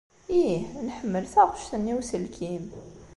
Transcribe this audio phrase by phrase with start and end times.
[0.41, 2.65] Ih, nḥemmel taɣect-nni n uselkim!